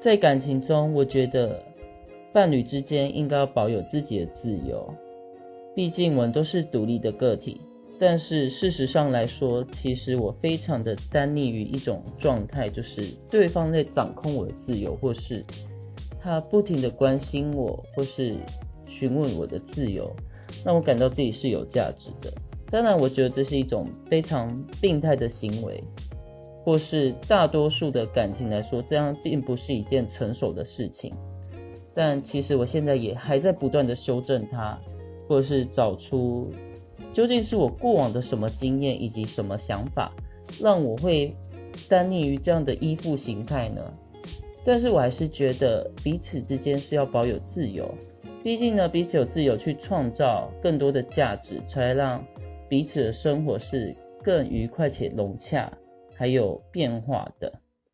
[0.00, 1.62] 在感情中，我觉得
[2.32, 4.88] 伴侣之间应该要保有自己的自由，
[5.76, 7.60] 毕竟我们都是独立的个体。
[7.98, 15.44] 但是事实上来说，其实我非常的单立于一种状态，就是对方在掌控我的自由，或是
[16.18, 18.34] 他不停的关心我，或是
[18.86, 20.10] 询问我的自由，
[20.64, 22.32] 让我感到自己是有价值的。
[22.70, 25.78] 当然，我觉得这是一种非常病态的行为，
[26.64, 31.12] 或是大多数的感情来说，这样并不是一件成熟的事情。
[31.94, 34.78] 但其实我现在也还在不断的修正它，
[35.28, 36.52] 或者是找出。
[37.12, 40.14] 究竟是我过往的什么经验以及什么想法，
[40.60, 41.34] 让我会
[41.88, 43.82] 单立于这样的依附形态呢？
[44.64, 47.92] 但是我还是觉得彼此之间是要保有自由，
[48.44, 52.24] 毕竟呢，彼此有自由去创造更多的价值，才让
[52.68, 55.72] 彼此的生活是更愉快且融洽，
[56.20, 57.62] 还有变化的。